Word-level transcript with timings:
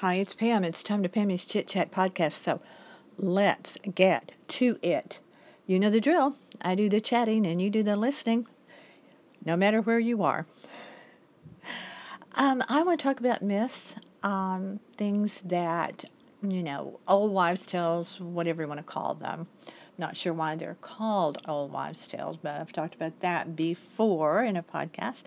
Hi, 0.00 0.14
it's 0.14 0.32
Pam. 0.32 0.64
It's 0.64 0.82
time 0.82 1.02
to 1.02 1.10
Pammy's 1.10 1.44
Chit 1.44 1.68
Chat 1.68 1.92
podcast. 1.92 2.32
So 2.32 2.62
let's 3.18 3.76
get 3.94 4.32
to 4.48 4.78
it. 4.80 5.20
You 5.66 5.78
know 5.78 5.90
the 5.90 6.00
drill. 6.00 6.34
I 6.62 6.74
do 6.74 6.88
the 6.88 7.02
chatting 7.02 7.44
and 7.46 7.60
you 7.60 7.68
do 7.68 7.82
the 7.82 7.96
listening, 7.96 8.46
no 9.44 9.58
matter 9.58 9.82
where 9.82 9.98
you 9.98 10.22
are. 10.22 10.46
Um, 12.34 12.64
I 12.66 12.82
want 12.82 12.98
to 12.98 13.04
talk 13.04 13.20
about 13.20 13.42
myths, 13.42 13.94
um, 14.22 14.80
things 14.96 15.42
that, 15.42 16.02
you 16.40 16.62
know, 16.62 16.98
old 17.06 17.32
wives' 17.32 17.66
tales, 17.66 18.18
whatever 18.18 18.62
you 18.62 18.68
want 18.68 18.78
to 18.78 18.84
call 18.84 19.16
them. 19.16 19.46
Not 19.98 20.16
sure 20.16 20.32
why 20.32 20.56
they're 20.56 20.78
called 20.80 21.42
old 21.46 21.72
wives' 21.72 22.06
tales, 22.06 22.38
but 22.38 22.58
I've 22.58 22.72
talked 22.72 22.94
about 22.94 23.20
that 23.20 23.54
before 23.54 24.44
in 24.44 24.56
a 24.56 24.62
podcast. 24.62 25.24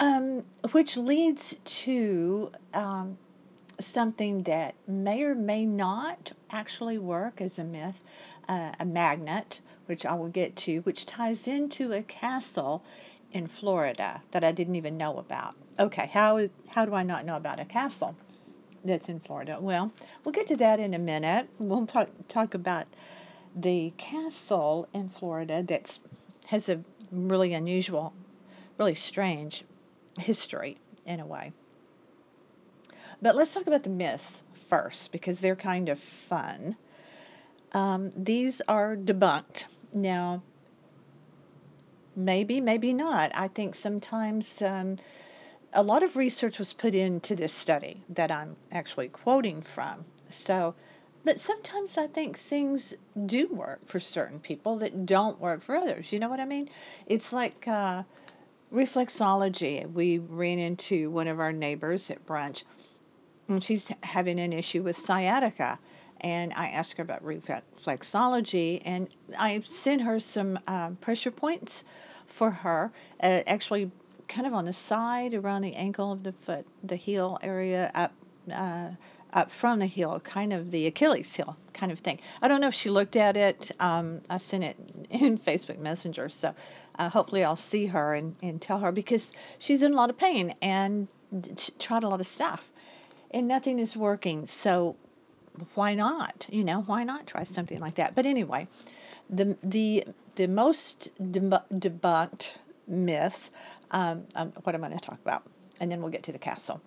Um, 0.00 0.44
which 0.70 0.96
leads 0.96 1.54
to 1.64 2.50
um, 2.72 3.18
something 3.80 4.42
that 4.42 4.74
may 4.86 5.22
or 5.22 5.34
may 5.34 5.64
not 5.64 6.32
actually 6.50 6.98
work 6.98 7.40
as 7.40 7.58
a 7.58 7.64
myth, 7.64 8.02
uh, 8.48 8.72
a 8.80 8.84
magnet, 8.84 9.60
which 9.86 10.04
I 10.04 10.14
will 10.14 10.28
get 10.28 10.56
to, 10.56 10.78
which 10.80 11.06
ties 11.06 11.48
into 11.48 11.92
a 11.92 12.02
castle 12.02 12.82
in 13.32 13.46
Florida 13.46 14.22
that 14.30 14.42
I 14.42 14.52
didn't 14.52 14.76
even 14.76 14.96
know 14.96 15.18
about. 15.18 15.54
Okay, 15.78 16.06
how 16.12 16.48
how 16.66 16.84
do 16.84 16.94
I 16.94 17.02
not 17.02 17.24
know 17.24 17.36
about 17.36 17.60
a 17.60 17.64
castle 17.64 18.16
that's 18.84 19.08
in 19.08 19.20
Florida? 19.20 19.58
Well, 19.60 19.92
we'll 20.24 20.32
get 20.32 20.48
to 20.48 20.56
that 20.56 20.80
in 20.80 20.94
a 20.94 20.98
minute. 20.98 21.48
We'll 21.58 21.86
talk 21.86 22.08
talk 22.28 22.54
about 22.54 22.86
the 23.54 23.92
castle 23.96 24.88
in 24.92 25.08
Florida 25.08 25.62
that's 25.62 26.00
has 26.46 26.68
a 26.68 26.80
really 27.12 27.52
unusual, 27.54 28.12
really 28.78 28.94
strange 28.94 29.64
history 30.18 30.78
in 31.04 31.20
a 31.20 31.26
way. 31.26 31.52
But 33.20 33.34
let's 33.34 33.52
talk 33.52 33.66
about 33.66 33.82
the 33.82 33.90
myths 33.90 34.42
first 34.68 35.12
because 35.12 35.40
they're 35.40 35.56
kind 35.56 35.88
of 35.88 35.98
fun. 36.28 36.76
Um, 37.72 38.12
these 38.16 38.60
are 38.68 38.96
debunked. 38.96 39.64
Now, 39.92 40.42
maybe, 42.14 42.60
maybe 42.60 42.92
not. 42.92 43.32
I 43.34 43.48
think 43.48 43.74
sometimes 43.74 44.62
um, 44.62 44.96
a 45.72 45.82
lot 45.82 46.02
of 46.02 46.16
research 46.16 46.58
was 46.58 46.72
put 46.72 46.94
into 46.94 47.34
this 47.34 47.52
study 47.52 48.02
that 48.10 48.30
I'm 48.30 48.56
actually 48.70 49.08
quoting 49.08 49.62
from. 49.62 50.04
So, 50.28 50.74
but 51.24 51.40
sometimes 51.40 51.98
I 51.98 52.06
think 52.06 52.38
things 52.38 52.94
do 53.26 53.48
work 53.48 53.86
for 53.86 54.00
certain 54.00 54.38
people 54.38 54.78
that 54.78 55.06
don't 55.06 55.40
work 55.40 55.62
for 55.62 55.76
others. 55.76 56.12
You 56.12 56.20
know 56.20 56.28
what 56.28 56.40
I 56.40 56.44
mean? 56.44 56.70
It's 57.06 57.32
like 57.32 57.66
uh, 57.66 58.04
reflexology. 58.72 59.90
We 59.90 60.18
ran 60.18 60.58
into 60.58 61.10
one 61.10 61.28
of 61.28 61.40
our 61.40 61.52
neighbors 61.52 62.10
at 62.10 62.24
brunch 62.26 62.62
and 63.48 63.64
she's 63.64 63.90
having 64.02 64.38
an 64.38 64.52
issue 64.52 64.82
with 64.82 64.96
sciatica. 64.96 65.78
And 66.20 66.52
I 66.54 66.68
asked 66.70 66.96
her 66.96 67.02
about 67.02 67.24
reflexology, 67.24 68.82
and 68.84 69.08
I 69.38 69.60
sent 69.60 70.02
her 70.02 70.18
some 70.18 70.58
uh, 70.66 70.90
pressure 71.00 71.30
points 71.30 71.84
for 72.26 72.50
her, 72.50 72.90
uh, 73.22 73.42
actually 73.46 73.90
kind 74.26 74.46
of 74.46 74.52
on 74.52 74.64
the 74.64 74.72
side 74.72 75.34
around 75.34 75.62
the 75.62 75.74
ankle 75.74 76.12
of 76.12 76.22
the 76.22 76.32
foot, 76.32 76.66
the 76.82 76.96
heel 76.96 77.38
area 77.42 77.90
up. 77.94 78.12
Uh, 78.52 78.90
up 79.30 79.50
from 79.50 79.78
the 79.78 79.84
heel, 79.84 80.18
kind 80.20 80.54
of 80.54 80.70
the 80.70 80.86
Achilles 80.86 81.34
heel 81.34 81.54
kind 81.74 81.92
of 81.92 81.98
thing. 81.98 82.18
I 82.40 82.48
don't 82.48 82.62
know 82.62 82.68
if 82.68 82.74
she 82.74 82.88
looked 82.88 83.14
at 83.14 83.36
it. 83.36 83.70
Um, 83.78 84.22
I 84.30 84.38
sent 84.38 84.64
it 84.64 84.76
in 85.10 85.36
Facebook 85.46 85.78
Messenger, 85.78 86.30
so 86.30 86.54
uh, 86.98 87.10
hopefully 87.10 87.44
I'll 87.44 87.54
see 87.54 87.86
her 87.86 88.14
and, 88.14 88.34
and 88.42 88.58
tell 88.58 88.78
her 88.78 88.90
because 88.90 89.34
she's 89.58 89.82
in 89.82 89.92
a 89.92 89.96
lot 89.96 90.08
of 90.08 90.16
pain 90.16 90.54
and 90.62 91.08
tried 91.78 92.04
a 92.04 92.08
lot 92.08 92.20
of 92.20 92.26
stuff 92.26 92.66
and 93.30 93.48
nothing 93.48 93.78
is 93.78 93.96
working. 93.96 94.46
So 94.46 94.96
why 95.74 95.94
not? 95.94 96.46
You 96.48 96.64
know, 96.64 96.82
why 96.82 97.04
not 97.04 97.26
try 97.26 97.44
something 97.44 97.80
like 97.80 97.96
that? 97.96 98.14
But 98.14 98.26
anyway, 98.26 98.68
the 99.30 99.56
the 99.62 100.04
the 100.36 100.48
most 100.48 101.08
debunked 101.20 102.50
myths, 102.86 103.50
um, 103.90 104.24
um, 104.34 104.52
what 104.62 104.74
I'm 104.74 104.80
going 104.80 104.92
to 104.92 105.00
talk 105.00 105.18
about, 105.20 105.42
and 105.80 105.90
then 105.90 106.00
we'll 106.00 106.12
get 106.12 106.24
to 106.24 106.32
the 106.32 106.38
castle. 106.38 106.80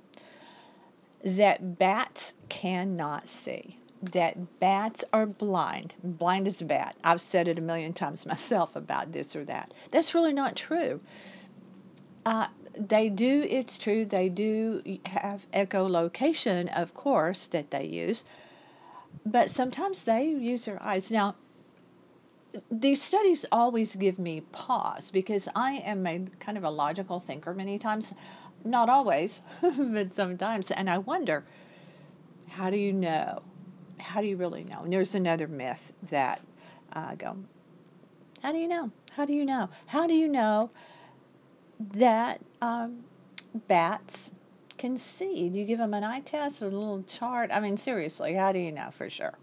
That 1.24 1.78
bats 1.78 2.34
cannot 2.50 3.30
see. 3.30 3.78
That 4.13 4.59
bats 4.59 5.03
are 5.13 5.28
blind. 5.28 5.94
Blind 6.03 6.47
as 6.47 6.62
a 6.62 6.66
bat. 6.66 6.96
I've 7.03 7.22
said 7.22 7.47
it 7.47 7.59
a 7.59 7.62
million 7.62 7.94
times 7.94 8.25
myself 8.25 8.75
about 8.75 9.12
this 9.12 9.35
or 9.35 9.46
that. 9.46 9.74
That's 9.91 10.16
really 10.16 10.34
not 10.34 10.56
true. 10.56 11.00
Uh, 12.25 12.47
they 12.90 13.09
do, 13.09 13.46
it's 13.47 13.78
true, 13.78 14.06
they 14.06 14.30
do 14.30 14.81
have 15.06 15.46
echolocation, 15.52 16.75
of 16.75 16.94
course, 16.94 17.47
that 17.47 17.72
they 17.72 17.86
use, 17.86 18.24
but 19.25 19.52
sometimes 19.52 20.03
they 20.03 20.30
use 20.30 20.66
their 20.66 20.81
eyes. 20.81 21.12
Now, 21.12 21.36
these 22.69 23.02
studies 23.02 23.46
always 23.52 23.96
give 23.96 24.19
me 24.19 24.42
pause 24.52 25.12
because 25.12 25.47
I 25.56 25.74
am 25.74 26.06
a 26.06 26.25
kind 26.40 26.58
of 26.58 26.64
a 26.64 26.69
logical 26.69 27.19
thinker 27.19 27.53
many 27.53 27.80
times, 27.80 28.12
not 28.66 28.90
always, 28.90 29.42
but 29.62 30.13
sometimes, 30.13 30.72
and 30.72 30.90
I 30.90 30.98
wonder, 30.98 31.44
how 32.50 32.69
do 32.69 32.78
you 32.78 32.94
know? 32.94 33.42
How 33.98 34.22
do 34.22 34.28
you 34.28 34.36
really 34.36 34.63
know? 34.63 34.81
And 34.84 34.92
there's 34.92 35.16
another 35.16 35.48
myth 35.48 35.94
that 36.09 36.42
I 36.92 37.13
uh, 37.13 37.16
go, 37.16 37.38
how 38.42 38.52
do 38.52 38.58
you 38.58 38.68
know? 38.68 38.92
How 39.12 39.25
do 39.25 39.34
you 39.34 39.46
know? 39.46 39.69
How 39.86 40.08
do 40.08 40.13
you 40.13 40.28
know 40.28 40.72
that 41.94 42.42
um, 42.62 43.03
bats 43.68 44.31
can 44.78 44.97
see. 44.97 45.50
Do 45.50 45.59
you 45.59 45.66
give 45.66 45.78
them 45.78 45.94
an 45.94 46.03
eye 46.03 46.22
test, 46.22 46.62
or 46.62 46.66
a 46.66 46.69
little 46.69 47.03
chart. 47.03 47.52
I 47.53 47.59
mean, 47.59 47.78
seriously, 47.78 48.34
how 48.34 48.52
do 48.52 48.59
you 48.59 48.72
know 48.72 48.90
for 48.92 49.09
sure? 49.09 49.34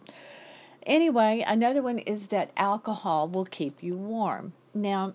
Anyway, 0.85 1.45
another 1.47 1.83
one 1.83 1.99
is 1.99 2.29
that 2.29 2.51
alcohol 2.57 3.29
will 3.29 3.45
keep 3.45 3.83
you 3.83 3.97
warm. 3.97 4.53
Now, 4.75 5.13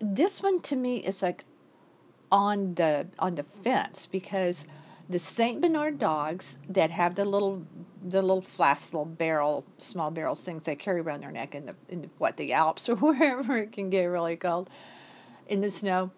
this 0.00 0.42
one 0.42 0.60
to 0.62 0.76
me 0.76 0.96
is 0.96 1.22
like 1.22 1.44
on 2.32 2.74
the 2.74 3.06
on 3.18 3.34
the 3.34 3.44
fence 3.64 4.06
because 4.06 4.66
the 5.08 5.18
Saint 5.18 5.60
Bernard 5.60 5.98
dogs 5.98 6.56
that 6.70 6.90
have 6.90 7.14
the 7.14 7.24
little 7.24 7.64
the 8.02 8.22
little 8.22 8.40
flask, 8.40 8.92
little 8.92 9.04
barrel, 9.04 9.64
small 9.78 10.10
barrel 10.10 10.34
things 10.34 10.62
they 10.62 10.74
carry 10.74 11.00
around 11.00 11.22
their 11.22 11.32
neck 11.32 11.54
in 11.54 11.66
the 11.66 11.74
in 11.88 12.02
the, 12.02 12.08
what 12.18 12.36
the 12.36 12.52
Alps 12.52 12.88
or 12.88 12.96
wherever 12.96 13.56
it 13.58 13.72
can 13.72 13.90
get 13.90 14.04
really 14.04 14.36
cold 14.36 14.70
in 15.48 15.60
the 15.60 15.70
snow 15.70 16.10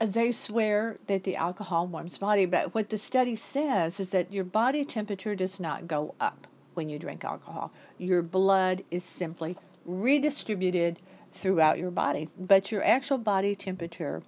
they 0.00 0.30
swear 0.30 0.96
that 1.06 1.24
the 1.24 1.36
alcohol 1.36 1.86
warms 1.86 2.18
body, 2.18 2.46
but 2.46 2.74
what 2.74 2.88
the 2.88 2.98
study 2.98 3.36
says 3.36 3.98
is 3.98 4.10
that 4.10 4.32
your 4.32 4.44
body 4.44 4.84
temperature 4.84 5.34
does 5.34 5.58
not 5.58 5.88
go 5.88 6.14
up 6.20 6.46
when 6.74 6.88
you 6.88 6.98
drink 6.98 7.24
alcohol. 7.24 7.72
Your 7.98 8.22
blood 8.22 8.84
is 8.90 9.02
simply 9.02 9.56
redistributed 9.84 10.98
throughout 11.32 11.78
your 11.78 11.90
body, 11.90 12.28
but 12.38 12.70
your 12.70 12.84
actual 12.84 13.18
body 13.18 13.56
temperature 13.56 14.22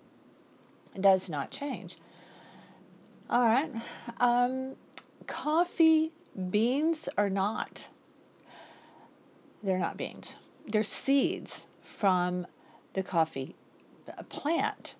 does 0.99 1.29
not 1.29 1.51
change. 1.51 1.97
All 3.29 3.45
right. 3.45 3.71
Um, 4.19 4.75
coffee 5.29 6.11
beans 6.51 7.09
are 7.17 7.31
not. 7.31 7.89
They're 9.63 9.79
not 9.79 9.97
beans. 9.97 10.37
They're 10.67 10.83
seeds 10.83 11.67
from 11.83 12.47
the 12.95 13.05
coffee 13.05 13.55
plant 14.29 14.97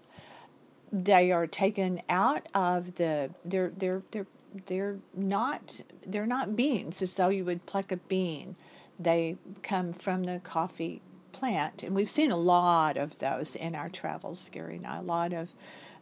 they 0.93 1.31
are 1.33 1.47
taken 1.47 2.03
out 2.09 2.47
of 2.55 2.95
the 2.97 3.31
they're 3.45 3.73
they're 3.77 4.03
they're 4.11 4.27
they're 4.67 4.99
not 5.15 5.81
they're 6.07 6.27
not 6.27 6.57
beans 6.57 7.03
as 7.03 7.15
though 7.15 7.29
you 7.29 7.45
would 7.45 7.65
pluck 7.67 7.93
a 7.93 7.97
bean. 7.97 8.57
They 8.99 9.37
come 9.63 9.93
from 9.95 10.25
the 10.25 10.41
coffee 10.43 11.01
plant, 11.33 11.85
and 11.85 11.95
we've 11.95 12.09
seen 12.11 12.33
a 12.33 12.37
lot 12.37 12.97
of 12.97 13.17
those 13.19 13.57
in 13.57 13.75
our 13.75 13.89
travels, 13.89 14.51
Gary 14.53 14.77
and 14.77 14.87
I. 14.87 14.99
A 14.99 15.03
lot 15.03 15.33
of 15.33 15.49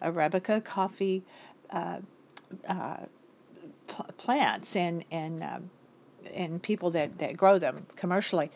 arabica 0.03 0.65
coffee 0.65 1.23
uh, 1.71 1.99
uh, 2.67 2.97
p- 3.89 4.13
plants 4.17 4.75
and 4.75 5.05
and 5.11 5.43
uh, 5.43 5.59
and 6.33 6.63
people 6.63 6.93
that 6.93 7.19
that 7.19 7.37
grow 7.37 7.59
them 7.59 7.87
commercially. 7.97 8.51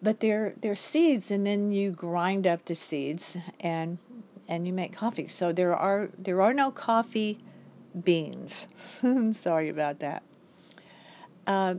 But 0.00 0.20
they're 0.20 0.54
they're 0.60 0.76
seeds, 0.76 1.32
and 1.32 1.44
then 1.44 1.72
you 1.72 1.90
grind 1.90 2.46
up 2.46 2.64
the 2.64 2.74
seeds 2.76 3.36
and 3.58 3.98
and 4.48 4.66
you 4.66 4.72
make 4.72 4.92
coffee. 4.92 5.28
So 5.28 5.52
there 5.52 5.76
are 5.76 6.10
there 6.18 6.42
are 6.42 6.54
no 6.54 6.70
coffee 6.70 7.38
beans. 8.04 8.66
I'm 9.02 9.32
sorry 9.32 9.68
about 9.68 10.00
that. 10.00 10.22
Uh, 11.46 11.74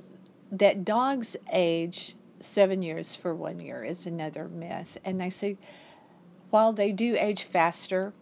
that 0.52 0.86
dogs 0.86 1.36
age 1.52 2.16
seven 2.40 2.82
years 2.82 3.16
for 3.16 3.34
one 3.34 3.60
year 3.60 3.84
is 3.84 4.06
another 4.06 4.48
myth, 4.48 4.98
and 5.04 5.20
they 5.20 5.30
say 5.30 5.58
while 6.50 6.74
they 6.74 6.92
do 6.92 7.18
age 7.20 7.44
faster 7.44 8.14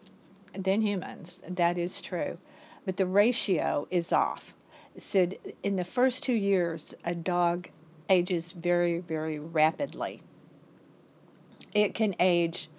than 0.53 0.81
humans, 0.81 1.41
that 1.47 1.77
is 1.77 2.01
true, 2.01 2.37
but 2.85 2.97
the 2.97 3.05
ratio 3.05 3.87
is 3.91 4.11
off. 4.11 4.55
Said 4.97 5.37
in 5.63 5.75
the 5.75 5.83
first 5.83 6.23
two 6.23 6.33
years, 6.33 6.93
a 7.03 7.15
dog 7.15 7.69
ages 8.09 8.51
very, 8.51 8.99
very 8.99 9.39
rapidly. 9.39 10.21
It 11.73 11.95
can 11.95 12.15
age 12.19 12.69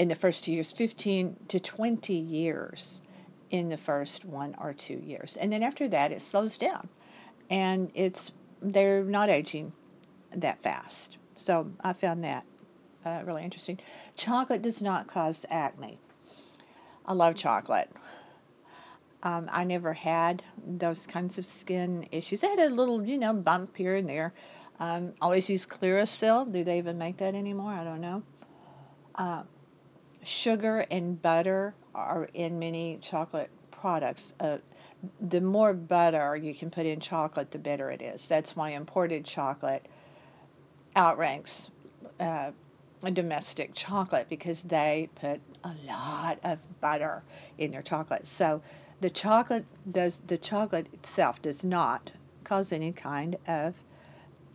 in 0.00 0.08
the 0.08 0.14
first 0.14 0.44
two 0.44 0.52
years 0.52 0.72
15 0.72 1.36
to 1.48 1.60
20 1.60 2.14
years 2.14 3.02
in 3.50 3.68
the 3.68 3.76
first 3.76 4.24
one 4.24 4.56
or 4.58 4.72
two 4.72 4.94
years. 4.94 5.36
And 5.36 5.52
then 5.52 5.62
after 5.62 5.88
that, 5.88 6.10
it 6.10 6.22
slows 6.22 6.56
down. 6.56 6.88
And 7.50 7.90
it's 7.94 8.32
they're 8.62 9.04
not 9.04 9.28
aging 9.28 9.74
that 10.36 10.62
fast. 10.62 11.18
So 11.36 11.70
I 11.84 11.92
found 11.92 12.24
that 12.24 12.46
uh, 13.04 13.20
really 13.26 13.44
interesting. 13.44 13.78
Chocolate 14.16 14.62
does 14.62 14.80
not 14.80 15.06
cause 15.06 15.44
acne. 15.50 15.98
I 17.04 17.12
love 17.12 17.34
chocolate. 17.34 17.90
Um, 19.22 19.50
I 19.52 19.64
never 19.64 19.92
had 19.92 20.42
those 20.66 21.06
kinds 21.06 21.36
of 21.36 21.44
skin 21.44 22.08
issues. 22.10 22.42
I 22.42 22.48
had 22.48 22.58
a 22.58 22.70
little, 22.70 23.04
you 23.04 23.18
know, 23.18 23.34
bump 23.34 23.76
here 23.76 23.96
and 23.96 24.08
there. 24.08 24.32
Um, 24.78 25.12
always 25.20 25.46
use 25.50 25.66
Clearasil. 25.66 26.50
Do 26.54 26.64
they 26.64 26.78
even 26.78 26.96
make 26.96 27.18
that 27.18 27.34
anymore? 27.34 27.72
I 27.72 27.84
don't 27.84 28.00
know. 28.00 28.22
Uh, 29.14 29.42
sugar 30.22 30.86
and 30.90 31.20
butter 31.20 31.74
are 31.94 32.28
in 32.34 32.58
many 32.58 32.98
chocolate 33.02 33.50
products. 33.70 34.34
Uh, 34.38 34.58
the 35.20 35.40
more 35.40 35.72
butter 35.72 36.36
you 36.36 36.54
can 36.54 36.70
put 36.70 36.86
in 36.86 37.00
chocolate, 37.00 37.50
the 37.50 37.58
better 37.58 37.90
it 37.90 38.02
is. 38.02 38.28
That's 38.28 38.54
why 38.54 38.70
imported 38.70 39.24
chocolate 39.24 39.86
outranks 40.94 41.70
uh, 42.18 42.50
domestic 43.12 43.74
chocolate 43.74 44.26
because 44.28 44.62
they 44.62 45.08
put 45.14 45.40
a 45.64 45.74
lot 45.86 46.38
of 46.44 46.58
butter 46.80 47.22
in 47.58 47.70
their 47.70 47.82
chocolate. 47.82 48.26
So 48.26 48.60
the 49.00 49.10
chocolate 49.10 49.64
does 49.90 50.20
the 50.26 50.36
chocolate 50.36 50.86
itself 50.92 51.40
does 51.40 51.64
not 51.64 52.10
cause 52.44 52.72
any 52.72 52.92
kind 52.92 53.36
of 53.46 53.74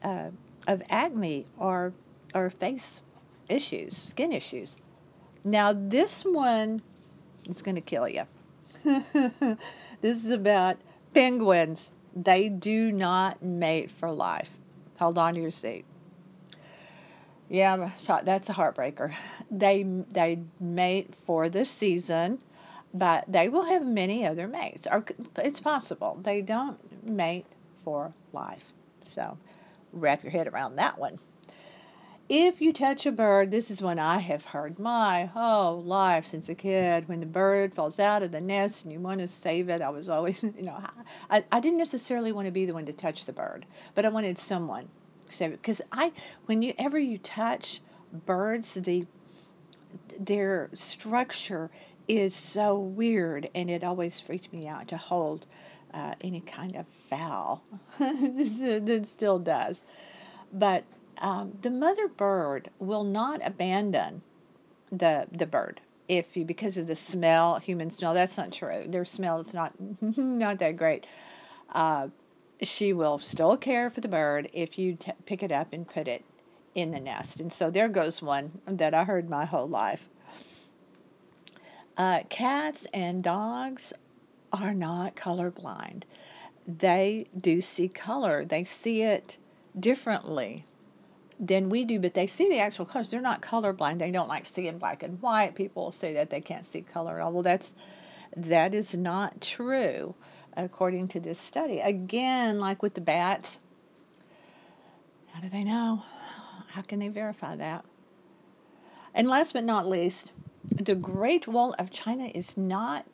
uh, 0.03 0.29
of 0.67 0.83
acne 0.89 1.45
or 1.57 1.93
or 2.35 2.49
face 2.49 3.01
issues, 3.49 3.97
skin 3.97 4.31
issues. 4.31 4.75
Now 5.45 5.73
this 5.73 6.25
one 6.25 6.81
is 7.47 7.61
going 7.61 7.75
to 7.75 7.81
kill 7.81 8.09
you. 8.09 8.23
this 10.01 10.25
is 10.25 10.31
about 10.31 10.77
penguins. 11.13 11.91
They 12.15 12.49
do 12.49 12.91
not 12.91 13.43
mate 13.43 13.91
for 13.91 14.11
life. 14.11 14.49
Hold 14.97 15.19
on 15.19 15.35
to 15.35 15.41
your 15.41 15.51
seat. 15.51 15.85
Yeah, 17.47 17.91
that's 18.23 18.49
a 18.49 18.53
heartbreaker. 18.53 19.13
They 19.51 19.83
they 19.83 20.39
mate 20.59 21.13
for 21.27 21.47
the 21.49 21.63
season, 21.63 22.39
but 22.91 23.25
they 23.27 23.49
will 23.49 23.65
have 23.65 23.85
many 23.85 24.25
other 24.25 24.47
mates. 24.47 24.87
Or 24.91 25.03
it's 25.37 25.59
possible 25.59 26.17
they 26.23 26.41
don't 26.41 26.79
mate 27.05 27.45
for 27.83 28.11
life. 28.33 28.65
So 29.03 29.37
wrap 29.93 30.23
your 30.23 30.31
head 30.31 30.47
around 30.47 30.77
that 30.77 30.97
one. 30.97 31.19
If 32.27 32.59
you 32.59 32.73
touch 32.73 33.05
a 33.05 33.11
bird, 33.11 33.51
this 33.51 33.69
is 33.69 33.83
one 33.83 33.99
I 33.99 34.17
have 34.17 34.43
heard 34.43 34.79
my 34.79 35.25
whole 35.25 35.83
life 35.83 36.25
since 36.25 36.49
a 36.49 36.55
kid. 36.55 37.07
When 37.07 37.19
the 37.19 37.27
bird 37.27 37.75
falls 37.75 37.99
out 37.99 38.23
of 38.23 38.31
the 38.31 38.41
nest 38.41 38.83
and 38.83 38.91
you 38.91 38.99
want 38.99 39.19
to 39.19 39.27
save 39.27 39.69
it, 39.69 39.79
I 39.79 39.89
was 39.89 40.09
always, 40.09 40.41
you 40.57 40.63
know, 40.63 40.81
I, 41.29 41.43
I 41.51 41.59
didn't 41.59 41.77
necessarily 41.77 42.31
want 42.31 42.47
to 42.47 42.51
be 42.51 42.65
the 42.65 42.73
one 42.73 42.87
to 42.87 42.93
touch 42.93 43.25
the 43.25 43.33
bird, 43.33 43.67
but 43.93 44.05
I 44.05 44.09
wanted 44.09 44.39
someone 44.39 44.87
to 45.27 45.31
save 45.31 45.51
it. 45.51 45.61
Because 45.61 45.81
I, 45.91 46.11
whenever 46.47 46.97
you 46.97 47.19
touch 47.19 47.81
birds, 48.25 48.73
the 48.73 49.05
their 50.19 50.71
structure 50.73 51.69
is 52.07 52.33
so 52.33 52.79
weird, 52.79 53.51
and 53.53 53.69
it 53.69 53.83
always 53.83 54.19
freaks 54.19 54.51
me 54.51 54.67
out 54.67 54.87
to 54.87 54.97
hold 54.97 55.45
uh, 55.93 56.15
any 56.21 56.41
kind 56.41 56.75
of 56.75 56.87
fowl. 57.07 57.61
it 57.99 59.05
still 59.05 59.37
does. 59.37 59.83
But 60.51 60.83
um, 61.19 61.57
the 61.61 61.69
mother 61.69 62.07
bird 62.07 62.69
will 62.79 63.03
not 63.03 63.41
abandon 63.43 64.21
the 64.91 65.27
the 65.31 65.45
bird 65.45 65.81
if 66.07 66.37
you 66.37 66.45
because 66.45 66.77
of 66.77 66.87
the 66.87 66.95
smell 66.95 67.57
human 67.59 67.89
smell 67.89 68.13
that's 68.13 68.37
not 68.37 68.51
true. 68.51 68.85
Their 68.87 69.05
smell 69.05 69.39
is 69.39 69.53
not 69.53 69.73
not 70.01 70.59
that 70.59 70.77
great. 70.77 71.07
Uh, 71.73 72.09
she 72.61 72.93
will 72.93 73.19
still 73.19 73.57
care 73.57 73.89
for 73.89 74.01
the 74.01 74.07
bird 74.07 74.49
if 74.53 74.77
you 74.77 74.95
t- 74.95 75.11
pick 75.25 75.43
it 75.43 75.51
up 75.51 75.73
and 75.73 75.87
put 75.87 76.07
it 76.07 76.23
in 76.73 76.91
the 76.91 76.99
nest. 76.99 77.39
And 77.39 77.51
so 77.51 77.69
there 77.69 77.89
goes 77.89 78.21
one 78.21 78.51
that 78.67 78.93
i 78.93 79.03
heard 79.03 79.29
my 79.29 79.45
whole 79.45 79.67
life. 79.67 80.07
Uh, 81.97 82.23
cats 82.29 82.87
and 82.93 83.23
dogs 83.23 83.93
are 84.51 84.73
not 84.73 85.15
colorblind. 85.15 86.03
They 86.67 87.27
do 87.37 87.61
see 87.61 87.87
color. 87.87 88.45
They 88.45 88.63
see 88.63 89.01
it 89.01 89.37
differently 89.77 90.65
than 91.39 91.69
we 91.69 91.85
do, 91.85 91.99
but 91.99 92.13
they 92.13 92.27
see 92.27 92.49
the 92.49 92.59
actual 92.59 92.85
colors. 92.85 93.11
They're 93.11 93.21
not 93.21 93.41
colorblind. 93.41 93.99
They 93.99 94.11
don't 94.11 94.29
like 94.29 94.45
seeing 94.45 94.77
black 94.77 95.03
and 95.03 95.21
white. 95.21 95.55
People 95.55 95.91
say 95.91 96.13
that 96.13 96.29
they 96.29 96.41
can't 96.41 96.65
see 96.65 96.81
color 96.81 97.19
at 97.19 97.23
all. 97.23 97.33
Well, 97.33 97.43
that's 97.43 97.73
that 98.37 98.73
is 98.73 98.93
not 98.93 99.41
true, 99.41 100.15
according 100.55 101.09
to 101.09 101.19
this 101.19 101.39
study. 101.39 101.79
Again, 101.79 102.59
like 102.59 102.81
with 102.81 102.93
the 102.93 103.01
bats, 103.01 103.59
how 105.33 105.41
do 105.41 105.49
they 105.49 105.63
know? 105.63 106.03
How 106.67 106.81
can 106.81 106.99
they 106.99 107.09
verify 107.09 107.55
that? 107.57 107.85
And 109.13 109.27
last 109.27 109.53
but 109.53 109.63
not 109.63 109.87
least, 109.87 110.31
the 110.63 110.95
Great 110.95 111.47
Wall 111.47 111.73
of 111.77 111.91
China 111.91 112.25
is 112.25 112.57
not 112.57 113.05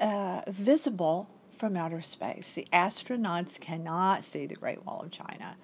uh, 0.00 0.42
visible 0.48 1.28
from 1.58 1.76
outer 1.76 2.00
space. 2.00 2.54
The 2.54 2.66
astronauts 2.72 3.60
cannot 3.60 4.24
see 4.24 4.46
the 4.46 4.54
Great 4.54 4.84
Wall 4.84 5.02
of 5.02 5.10
China. 5.10 5.56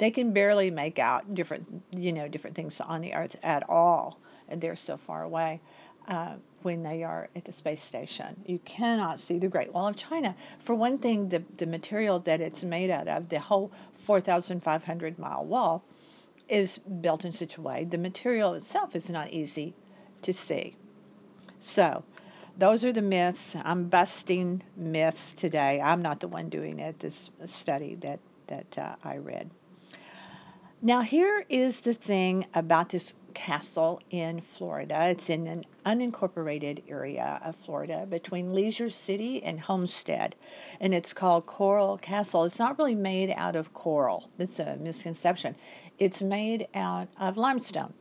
They 0.00 0.10
can 0.10 0.32
barely 0.32 0.70
make 0.70 0.98
out 0.98 1.34
different, 1.34 1.82
you 1.94 2.14
know, 2.14 2.26
different 2.26 2.56
things 2.56 2.80
on 2.80 3.02
the 3.02 3.12
Earth 3.12 3.36
at 3.42 3.68
all, 3.68 4.18
and 4.48 4.58
they're 4.58 4.74
so 4.74 4.96
far 4.96 5.22
away. 5.22 5.60
Uh, 6.08 6.36
when 6.62 6.82
they 6.82 7.04
are 7.04 7.28
at 7.36 7.44
the 7.44 7.52
space 7.52 7.84
station. 7.84 8.34
You 8.46 8.58
cannot 8.60 9.20
see 9.20 9.38
the 9.38 9.48
Great 9.48 9.72
Wall 9.72 9.88
of 9.88 9.96
China. 9.96 10.34
For 10.58 10.74
one 10.74 10.98
thing, 10.98 11.28
the, 11.28 11.44
the 11.58 11.66
material 11.66 12.18
that 12.20 12.40
it's 12.40 12.64
made 12.64 12.90
out 12.90 13.08
of, 13.08 13.28
the 13.28 13.38
whole 13.38 13.70
4,500 13.98 15.18
mile 15.18 15.44
wall, 15.44 15.84
is 16.48 16.78
built 16.78 17.24
in 17.24 17.32
such 17.32 17.58
a 17.58 17.60
way 17.60 17.84
the 17.84 17.98
material 17.98 18.54
itself 18.54 18.96
is 18.96 19.08
not 19.10 19.30
easy 19.30 19.74
to 20.22 20.32
see. 20.32 20.74
So, 21.58 22.02
those 22.58 22.84
are 22.84 22.92
the 22.92 23.02
myths. 23.02 23.54
I'm 23.62 23.88
busting 23.88 24.62
myths 24.76 25.34
today. 25.34 25.80
I'm 25.80 26.02
not 26.02 26.20
the 26.20 26.28
one 26.28 26.48
doing 26.48 26.80
it. 26.80 26.98
This 26.98 27.30
study 27.44 27.96
that 27.96 28.18
that 28.48 28.78
uh, 28.78 28.96
I 29.04 29.18
read. 29.18 29.50
Now, 30.82 31.02
here 31.02 31.44
is 31.50 31.82
the 31.82 31.92
thing 31.92 32.46
about 32.54 32.88
this 32.88 33.12
castle 33.34 34.00
in 34.10 34.40
Florida. 34.40 35.08
It's 35.08 35.28
in 35.28 35.46
an 35.46 35.64
unincorporated 35.84 36.84
area 36.88 37.38
of 37.44 37.54
Florida 37.56 38.06
between 38.08 38.54
Leisure 38.54 38.88
City 38.88 39.42
and 39.42 39.60
Homestead, 39.60 40.34
and 40.80 40.94
it's 40.94 41.12
called 41.12 41.44
Coral 41.44 41.98
Castle. 41.98 42.44
It's 42.44 42.58
not 42.58 42.78
really 42.78 42.94
made 42.94 43.30
out 43.30 43.56
of 43.56 43.74
coral, 43.74 44.30
it's 44.38 44.58
a 44.58 44.76
misconception. 44.76 45.54
It's 45.98 46.22
made 46.22 46.66
out 46.74 47.08
of 47.18 47.36
limestone, 47.36 47.92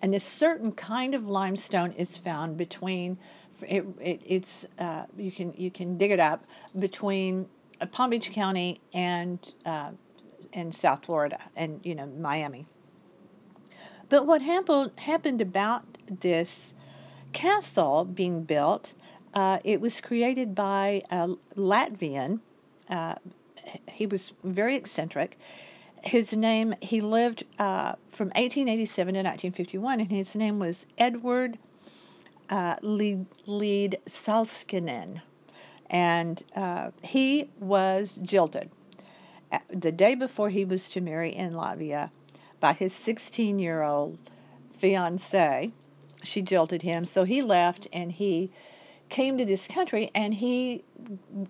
and 0.00 0.14
this 0.14 0.24
certain 0.24 0.72
kind 0.72 1.14
of 1.14 1.28
limestone 1.28 1.92
is 1.92 2.16
found 2.16 2.56
between. 2.56 3.18
It, 3.60 3.84
it, 4.00 4.22
it's 4.24 4.66
uh, 4.78 5.04
you 5.18 5.30
can 5.30 5.52
you 5.58 5.70
can 5.70 5.98
dig 5.98 6.10
it 6.10 6.18
up 6.18 6.44
between 6.78 7.46
Palm 7.90 8.08
Beach 8.08 8.32
County 8.32 8.80
and 8.94 9.38
uh, 9.66 9.90
in 10.52 10.72
South 10.72 11.06
Florida 11.06 11.38
and 11.56 11.80
you 11.82 11.94
know 11.94 12.06
Miami. 12.06 12.66
But 14.08 14.26
what 14.26 14.42
happened 14.42 14.92
happened 14.96 15.40
about 15.40 15.84
this 16.20 16.74
castle 17.32 18.04
being 18.04 18.42
built? 18.42 18.92
Uh, 19.34 19.58
it 19.64 19.80
was 19.80 20.00
created 20.00 20.54
by 20.54 21.02
a 21.10 21.28
Latvian. 21.56 22.40
Uh, 22.88 23.14
he 23.88 24.06
was 24.06 24.34
very 24.44 24.76
eccentric. 24.76 25.38
His 26.02 26.32
name 26.32 26.74
he 26.80 27.00
lived 27.00 27.44
uh, 27.58 27.94
from 28.10 28.28
1887 28.28 29.14
to 29.14 29.20
1951, 29.20 30.00
and 30.00 30.10
his 30.10 30.36
name 30.36 30.58
was 30.58 30.86
Edward 30.98 31.58
uh, 32.50 32.76
Lead, 32.82 33.98
Salskinen, 34.06 35.22
and 35.88 36.42
uh, 36.54 36.90
he 37.00 37.48
was 37.60 38.20
jilted 38.22 38.70
the 39.68 39.92
day 39.92 40.14
before 40.14 40.50
he 40.50 40.64
was 40.64 40.88
to 40.90 41.00
marry 41.00 41.34
in 41.34 41.52
Latvia 41.52 42.10
by 42.60 42.72
his 42.72 42.92
16 42.92 43.58
year 43.58 43.82
old 43.82 44.18
fiance. 44.78 45.70
She 46.22 46.42
jilted 46.42 46.82
him, 46.82 47.04
so 47.04 47.24
he 47.24 47.42
left 47.42 47.88
and 47.92 48.12
he 48.12 48.50
came 49.08 49.38
to 49.38 49.44
this 49.44 49.66
country 49.68 50.10
and 50.14 50.32
he 50.32 50.84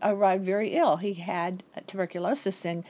arrived 0.03 0.45
very 0.45 0.71
ill. 0.77 0.97
He 0.97 1.15
had 1.15 1.63
tuberculosis 1.87 2.65
and 2.65 2.85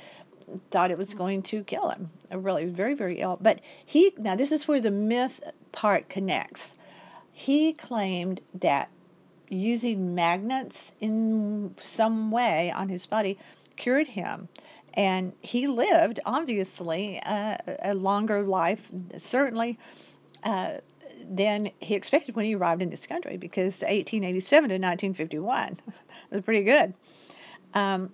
thought 0.70 0.90
it 0.90 0.98
was 0.98 1.14
going 1.14 1.42
to 1.42 1.64
kill 1.64 1.90
him. 1.90 2.10
Really, 2.30 2.66
very, 2.66 2.94
very 2.94 3.20
ill. 3.20 3.38
But 3.40 3.60
he, 3.84 4.12
now 4.16 4.36
this 4.36 4.52
is 4.52 4.68
where 4.68 4.80
the 4.80 4.90
myth 4.90 5.40
part 5.72 6.08
connects. 6.08 6.76
He 7.32 7.72
claimed 7.72 8.40
that 8.54 8.88
using 9.48 10.14
magnets 10.14 10.94
in 11.00 11.74
some 11.80 12.30
way 12.30 12.70
on 12.70 12.88
his 12.88 13.06
body 13.06 13.38
cured 13.76 14.06
him 14.06 14.48
and 14.94 15.32
he 15.40 15.66
lived 15.66 16.20
obviously 16.24 17.20
uh, 17.20 17.56
a 17.82 17.94
longer 17.94 18.42
life 18.42 18.90
certainly 19.16 19.78
uh, 20.44 20.78
than 21.30 21.70
he 21.78 21.94
expected 21.94 22.34
when 22.36 22.44
he 22.44 22.54
arrived 22.54 22.82
in 22.82 22.90
this 22.90 23.06
country 23.06 23.36
because 23.36 23.82
1887 23.82 24.68
to 24.68 24.74
1951 24.74 25.78
was 26.30 26.42
pretty 26.42 26.64
good. 26.64 26.94
Um, 27.74 28.10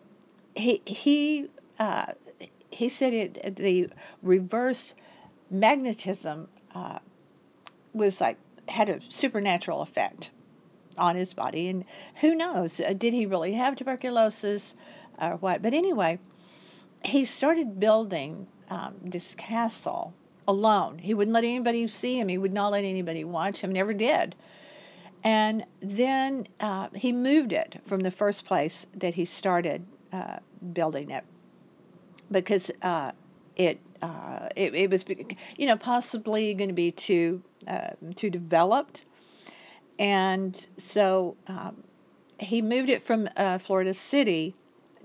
he 0.55 0.83
he 0.85 1.49
uh, 1.79 2.13
he 2.71 2.89
said 2.89 3.13
it 3.13 3.57
the 3.57 3.89
reverse 4.23 4.95
magnetism 5.51 6.49
uh, 6.75 6.99
was 7.93 8.21
like 8.21 8.37
had 8.69 8.91
a 8.91 9.01
supernatural 9.09 9.83
effect 9.83 10.31
on 10.97 11.17
his 11.17 11.33
body, 11.33 11.69
and 11.69 11.85
who 12.21 12.35
knows? 12.35 12.81
Uh, 12.81 12.93
did 12.93 13.13
he 13.13 13.27
really 13.27 13.53
have 13.55 13.77
tuberculosis 13.77 14.75
or 15.21 15.37
what? 15.37 15.63
But 15.63 15.75
anyway, 15.75 16.19
he 17.05 17.25
started 17.25 17.79
building 17.79 18.47
um, 18.71 18.95
this 19.03 19.35
castle 19.35 20.15
alone. 20.47 20.99
He 20.99 21.15
wouldn't 21.15 21.35
let 21.35 21.45
anybody 21.45 21.87
see 21.87 22.19
him. 22.19 22.29
He 22.29 22.39
would 22.39 22.53
not 22.53 22.73
let 22.73 22.85
anybody 22.85 23.25
watch 23.25 23.61
him. 23.61 23.73
Never 23.73 23.93
did. 23.93 24.35
And 25.25 25.65
then 25.81 26.47
uh, 26.61 26.89
he 26.95 27.13
moved 27.13 27.53
it 27.53 27.81
from 27.87 28.01
the 28.01 28.11
first 28.11 28.45
place 28.45 28.87
that 28.95 29.15
he 29.15 29.25
started 29.25 29.85
uh, 30.13 30.39
building 30.73 31.11
it 31.11 31.25
because 32.31 32.71
uh, 32.83 33.13
it, 33.57 33.81
uh, 34.01 34.49
it 34.55 34.75
it 34.75 34.91
was 34.91 35.05
you 35.57 35.67
know 35.67 35.77
possibly 35.77 36.55
going 36.55 36.69
to 36.69 36.75
be 36.75 36.93
too 36.93 37.43
uh, 37.67 37.91
too 38.15 38.31
developed, 38.31 39.05
and 39.99 40.67
so 40.77 41.37
um, 41.49 41.83
he 42.39 42.63
moved 42.63 42.89
it 42.89 43.05
from 43.05 43.29
uh, 43.37 43.59
Florida 43.59 43.95
City 43.95 44.55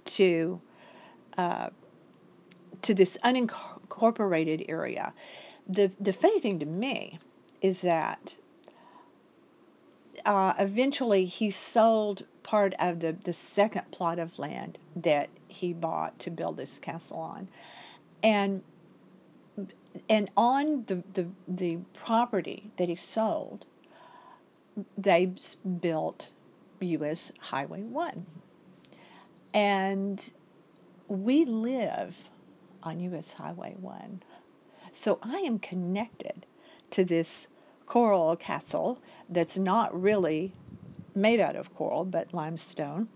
to 0.06 0.62
to 2.84 2.94
this 2.94 3.18
unincorporated 3.24 4.66
area. 4.70 5.14
The 5.68 5.92
the 6.00 6.14
funny 6.14 6.40
thing 6.40 6.60
to 6.60 6.66
me 6.66 7.20
is 7.62 7.82
that 7.82 8.36
uh, 10.26 10.54
eventually 10.60 11.26
he 11.26 11.52
sold 11.52 12.24
part 12.44 12.74
of 12.80 13.00
the, 13.00 13.14
the 13.24 13.34
second 13.34 13.90
plot 13.92 14.20
of 14.20 14.38
land 14.38 14.78
that 14.98 15.30
he 15.48 15.74
bought 15.74 16.20
to 16.20 16.30
build 16.30 16.58
this 16.58 16.80
castle 16.80 17.20
on. 17.20 17.50
And 18.22 18.62
and 20.10 20.30
on 20.36 20.86
the, 20.88 21.04
the, 21.14 21.28
the 21.48 21.78
property 21.94 22.72
that 22.78 22.90
he 22.90 22.96
sold, 22.96 23.66
they 24.98 25.32
built 25.82 26.32
US 26.82 27.32
Highway 27.40 27.84
1. 27.84 28.26
And 29.54 30.32
we 31.08 31.46
live 31.46 32.16
on 32.84 33.00
US 33.00 33.34
Highway 33.34 33.76
1. 33.80 34.22
So 34.92 35.20
I 35.24 35.40
am 35.40 35.60
connected 35.60 36.46
to 36.92 37.04
this 37.04 37.48
coral 37.86 38.36
castle 38.36 39.00
that's 39.30 39.58
not 39.58 40.00
really 40.00 40.52
made 41.16 41.40
out 41.40 41.56
of 41.56 41.74
coral 41.76 42.06
but 42.06 42.34
limestone. 42.34 43.08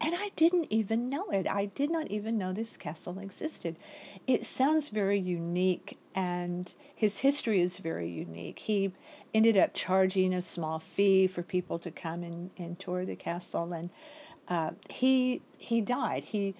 And 0.00 0.14
I 0.16 0.30
didn't 0.34 0.66
even 0.70 1.08
know 1.08 1.30
it. 1.30 1.46
I 1.48 1.66
did 1.66 1.88
not 1.88 2.10
even 2.10 2.36
know 2.36 2.52
this 2.52 2.76
castle 2.76 3.20
existed. 3.20 3.76
It 4.26 4.44
sounds 4.44 4.88
very 4.88 5.20
unique, 5.20 5.96
and 6.16 6.74
his 6.96 7.18
history 7.18 7.60
is 7.60 7.78
very 7.78 8.10
unique. 8.10 8.58
He 8.58 8.92
ended 9.32 9.56
up 9.56 9.70
charging 9.74 10.34
a 10.34 10.42
small 10.42 10.80
fee 10.80 11.28
for 11.28 11.44
people 11.44 11.78
to 11.80 11.92
come 11.92 12.24
and, 12.24 12.50
and 12.58 12.76
tour 12.80 13.04
the 13.04 13.14
castle, 13.14 13.72
and 13.72 13.90
uh, 14.48 14.72
he 14.90 15.40
he 15.56 15.80
died. 15.80 16.24
He 16.24 16.56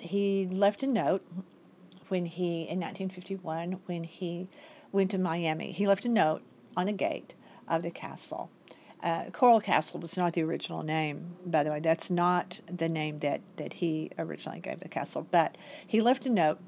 he 0.00 0.48
left 0.50 0.82
a 0.82 0.86
note 0.86 1.22
when 2.08 2.26
he 2.26 2.62
in 2.62 2.80
1951 2.80 3.80
when 3.86 4.02
he 4.02 4.48
went 4.92 5.12
to 5.12 5.18
Miami. 5.18 5.70
He 5.70 5.86
left 5.86 6.04
a 6.04 6.08
note 6.08 6.42
on 6.76 6.88
a 6.88 6.92
gate 6.92 7.34
of 7.68 7.82
the 7.82 7.90
castle. 7.90 8.50
Uh, 9.02 9.30
Coral 9.30 9.60
Castle 9.60 10.00
was 10.00 10.16
not 10.16 10.34
the 10.34 10.42
original 10.42 10.82
name, 10.82 11.34
by 11.46 11.62
the 11.62 11.70
way. 11.70 11.80
That's 11.80 12.10
not 12.10 12.60
the 12.66 12.88
name 12.88 13.18
that, 13.20 13.40
that 13.56 13.72
he 13.72 14.10
originally 14.18 14.60
gave 14.60 14.80
the 14.80 14.88
castle. 14.88 15.26
But 15.30 15.56
he 15.86 16.00
left 16.00 16.26
a 16.26 16.30
note 16.30 16.58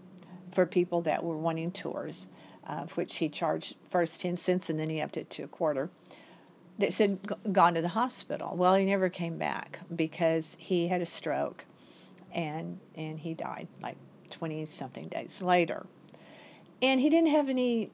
for 0.52 0.64
people 0.64 1.02
that 1.02 1.24
were 1.24 1.36
wanting 1.36 1.72
tours, 1.72 2.28
uh, 2.66 2.86
which 2.94 3.16
he 3.16 3.28
charged 3.28 3.74
first 3.90 4.20
10 4.20 4.36
cents 4.36 4.70
and 4.70 4.78
then 4.78 4.88
he 4.88 5.02
upped 5.02 5.18
it 5.18 5.28
to 5.30 5.42
a 5.42 5.48
quarter. 5.48 5.90
That 6.78 6.94
said, 6.94 7.18
gone 7.52 7.74
to 7.74 7.82
the 7.82 7.88
hospital. 7.88 8.56
Well, 8.56 8.74
he 8.76 8.86
never 8.86 9.10
came 9.10 9.36
back 9.36 9.80
because 9.94 10.56
he 10.58 10.88
had 10.88 11.02
a 11.02 11.06
stroke 11.06 11.66
and 12.32 12.78
and 12.96 13.18
he 13.18 13.34
died 13.34 13.68
like 13.82 13.96
20 14.30 14.66
something 14.66 15.08
days 15.08 15.42
later. 15.42 15.86
And 16.80 17.00
he 17.00 17.10
didn't 17.10 17.30
have 17.30 17.48
any 17.48 17.90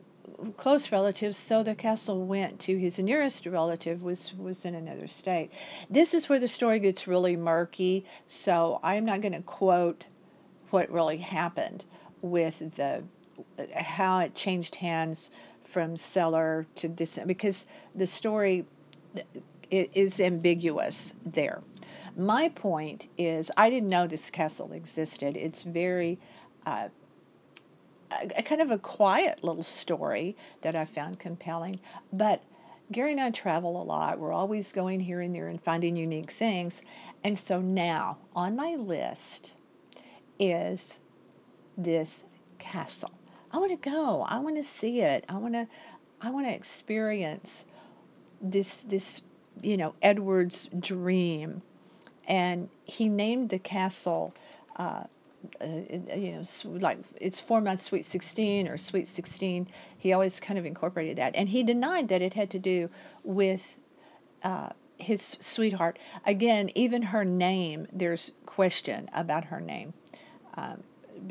close 0.57 0.93
relatives, 0.93 1.37
so 1.37 1.63
the 1.63 1.75
castle 1.75 2.25
went 2.25 2.61
to 2.61 2.77
his 2.77 2.99
nearest 2.99 3.47
relative 3.47 4.03
was 4.03 4.33
was 4.35 4.65
in 4.65 4.75
another 4.75 5.09
state. 5.09 5.51
This 5.91 6.15
is 6.15 6.29
where 6.29 6.41
the 6.41 6.49
story 6.49 6.81
gets 6.81 7.07
really 7.07 7.37
murky, 7.37 8.05
so 8.27 8.81
I'm 8.83 9.05
not 9.05 9.21
going 9.21 9.33
to 9.33 9.43
quote 9.43 10.05
what 10.71 10.91
really 10.91 11.19
happened 11.19 11.85
with 12.23 12.59
the 12.77 13.03
how 13.75 14.21
it 14.21 14.35
changed 14.35 14.75
hands 14.75 15.31
from 15.65 15.97
seller 15.97 16.67
to 16.77 16.89
this 16.89 17.19
because 17.27 17.67
the 17.95 18.07
story 18.07 18.65
is 19.71 20.21
ambiguous 20.21 21.15
there. 21.27 21.61
My 22.19 22.49
point 22.49 23.07
is, 23.17 23.49
I 23.57 23.71
didn't 23.71 23.89
know 23.89 24.09
this 24.09 24.29
castle 24.29 24.73
existed. 24.73 25.37
It's 25.37 25.63
very 25.63 26.19
uh, 26.67 26.89
a, 28.11 28.39
a 28.39 28.43
kind 28.43 28.61
of 28.61 28.73
a 28.73 28.79
quiet 28.79 29.45
little 29.45 29.63
story 29.63 30.37
that 30.63 30.75
I 30.75 30.85
found 30.85 31.21
compelling. 31.21 31.79
But 32.13 32.43
Gary 32.91 33.13
and 33.13 33.21
I 33.21 33.31
travel 33.31 33.81
a 33.81 33.85
lot. 33.85 34.19
We're 34.19 34.33
always 34.33 34.73
going 34.73 34.99
here 34.99 35.21
and 35.21 35.33
there 35.33 35.47
and 35.47 35.63
finding 35.63 35.95
unique 35.95 36.33
things. 36.33 36.83
And 37.23 37.39
so 37.39 37.61
now 37.61 38.19
on 38.35 38.57
my 38.57 38.75
list 38.75 39.55
is 40.41 40.99
this 41.77 42.25
castle. 42.59 43.13
I 43.53 43.59
want 43.59 43.71
to 43.81 43.91
go. 43.91 44.23
I 44.23 44.41
want 44.41 44.57
to 44.57 44.65
see 44.65 45.03
it. 45.03 45.25
I 45.29 45.37
want 45.37 45.55
to 45.55 45.69
I 46.21 46.31
want 46.31 46.47
to 46.47 46.53
experience 46.53 47.65
this 48.43 48.83
this 48.83 49.23
you 49.63 49.77
know 49.77 49.95
Edward's 50.03 50.69
dream. 50.81 51.63
And 52.29 52.69
he 52.85 53.09
named 53.09 53.51
the 53.51 53.59
castle 53.59 54.35
uh, 54.77 55.05
uh, 55.61 55.67
you 56.17 56.33
know, 56.33 56.43
like 56.79 56.99
it's 57.21 57.41
format 57.41 57.79
Sweet 57.79 58.05
16 58.05 58.69
or 58.69 58.77
Sweet 58.77 59.07
16. 59.07 59.69
He 59.99 60.13
always 60.13 60.41
kind 60.41 60.59
of 60.59 60.67
incorporated 60.67 61.19
that, 61.19 61.37
and 61.37 61.49
he 61.49 61.63
denied 61.63 62.09
that 62.09 62.23
it 62.23 62.35
had 62.35 62.51
to 62.51 62.59
do 62.59 62.91
with 63.23 63.63
uh, 64.43 64.71
his 64.99 65.37
sweetheart. 65.41 65.99
Again, 66.27 66.71
even 66.75 67.03
her 67.03 67.25
name, 67.25 67.87
there's 67.93 68.33
question 68.47 69.09
about 69.13 69.45
her 69.45 69.61
name. 69.61 69.95
Um, 70.57 70.83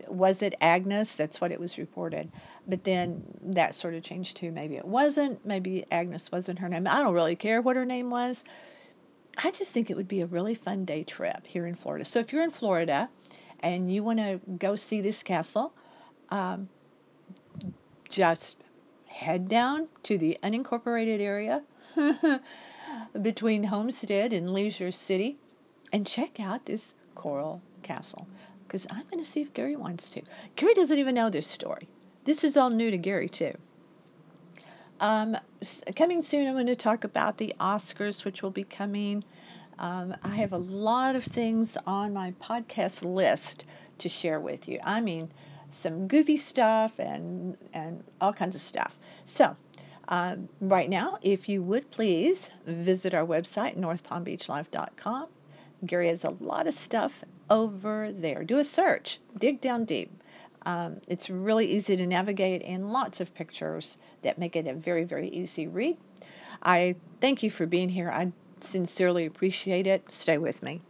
was 0.08 0.42
it 0.42 0.56
Agnes? 0.60 1.16
That's 1.16 1.39
what 1.39 1.51
it 1.51 1.60
was 1.60 1.77
reported. 1.77 2.30
But 2.68 2.84
then 2.84 3.24
that 3.44 3.75
sort 3.75 3.94
of 3.94 4.04
changed 4.04 4.38
too. 4.38 4.51
Maybe 4.51 4.75
it 4.75 4.86
wasn't. 4.86 5.46
Maybe 5.46 5.86
Agnes 5.92 6.32
wasn't 6.32 6.60
her 6.60 6.70
name. 6.70 6.88
I 6.88 7.01
don't 7.01 7.13
really 7.13 7.36
care 7.36 7.62
what 7.62 7.75
her 7.75 7.86
name 7.86 8.10
was. 8.10 8.44
I 9.38 9.51
just 9.51 9.72
think 9.72 9.91
it 9.91 9.98
would 9.98 10.08
be 10.08 10.22
a 10.22 10.25
really 10.25 10.56
fun 10.56 10.86
day 10.86 11.03
trip 11.03 11.46
here 11.46 11.67
in 11.67 11.75
Florida. 11.75 12.06
So 12.06 12.20
if 12.20 12.34
you're 12.34 12.44
in 12.44 12.51
Florida 12.51 13.08
and 13.60 13.94
you 13.94 14.03
want 14.03 14.17
to 14.20 14.39
go 14.58 14.75
see 14.75 15.01
this 15.01 15.22
castle, 15.22 15.74
um, 16.29 16.70
just 18.10 18.58
head 19.06 19.48
down 19.48 19.88
to 20.03 20.17
the 20.17 20.39
unincorporated 20.44 21.20
area 21.20 21.62
between 23.22 23.63
Homestead 23.63 24.34
and 24.34 24.53
Leisure 24.53 24.91
City 24.91 25.38
and 25.94 26.06
check 26.06 26.39
out 26.39 26.65
this 26.65 26.96
coral 27.13 27.62
castle. 27.84 28.27
Because 28.65 28.88
I'm 28.89 29.03
going 29.10 29.24
to 29.24 29.29
see 29.29 29.41
if 29.41 29.53
Gary 29.53 29.75
wants 29.75 30.10
to. 30.10 30.22
Gary 30.56 30.74
doesn't 30.74 30.98
even 30.98 31.15
know 31.15 31.29
this 31.29 31.48
story. 31.48 31.88
This 32.25 32.44
is 32.44 32.58
all 32.58 32.70
new 32.70 32.91
to 32.91 32.98
Gary, 32.98 33.29
too. 33.29 33.53
Um, 35.00 35.38
coming 35.96 36.22
soon, 36.22 36.48
I'm 36.48 36.54
going 36.54 36.68
to 36.68 36.75
talk 36.75 37.04
about 37.04 37.38
the 37.38 37.54
Oscars, 37.60 38.25
which 38.25 38.42
will 38.42 38.51
be 38.51 38.63
coming 38.63 39.24
um, 39.80 40.16
I 40.24 40.30
have 40.30 40.54
a 40.54 40.58
lot 40.58 41.16
of 41.16 41.24
things 41.24 41.77
on 41.86 42.13
my 42.13 42.32
podcast 42.42 43.04
list 43.04 43.66
to 44.00 44.10
share 44.10 44.39
with 44.39 44.68
you. 44.68 44.80
I 44.84 45.01
mean, 45.01 45.32
some 45.70 46.08
goofy 46.08 46.38
stuff 46.38 47.00
and 47.00 47.58
and 47.74 48.04
all 48.22 48.34
kinds 48.34 48.56
of 48.56 48.62
stuff. 48.62 48.98
So. 49.25 49.56
Um, 50.10 50.48
right 50.62 50.89
now, 50.89 51.18
if 51.22 51.50
you 51.50 51.62
would 51.63 51.92
please 51.92 52.50
visit 52.66 53.13
our 53.13 53.25
website, 53.25 53.77
northpalmbeachlife.com. 53.77 55.27
Gary 55.86 56.08
has 56.08 56.24
a 56.24 56.30
lot 56.30 56.66
of 56.66 56.74
stuff 56.74 57.25
over 57.50 58.13
there. 58.13 58.46
Do 58.46 58.60
a 58.60 58.63
search, 58.63 59.20
dig 59.38 59.60
down 59.60 59.84
deep. 59.84 60.10
Um, 60.68 61.00
it's 61.08 61.30
really 61.30 61.72
easy 61.72 61.96
to 61.96 62.06
navigate 62.06 62.62
and 62.62 62.92
lots 62.92 63.22
of 63.22 63.34
pictures 63.34 63.98
that 64.22 64.38
make 64.38 64.58
it 64.58 64.68
a 64.68 64.74
very, 64.74 65.06
very 65.06 65.30
easy 65.30 65.66
read. 65.66 65.98
I 66.62 66.96
thank 67.22 67.42
you 67.42 67.50
for 67.50 67.66
being 67.66 67.88
here. 67.88 68.12
I 68.12 68.34
sincerely 68.60 69.26
appreciate 69.28 69.88
it. 69.88 70.04
Stay 70.10 70.38
with 70.38 70.62
me. 70.62 70.82